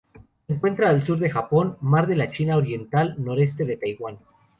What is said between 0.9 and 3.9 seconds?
sur del Japón, Mar de la China Oriental noreste de